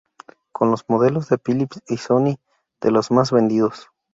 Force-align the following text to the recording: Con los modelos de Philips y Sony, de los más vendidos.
Con 0.51 0.71
los 0.71 0.85
modelos 0.89 1.29
de 1.29 1.37
Philips 1.37 1.83
y 1.87 1.97
Sony, 1.97 2.39
de 2.81 2.89
los 2.89 3.11
más 3.11 3.31
vendidos. 3.31 3.89